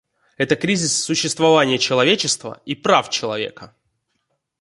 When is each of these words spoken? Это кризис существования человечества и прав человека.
Это 0.35 0.55
кризис 0.55 0.99
существования 1.03 1.77
человечества 1.77 2.59
и 2.65 2.73
прав 2.73 3.11
человека. 3.11 3.75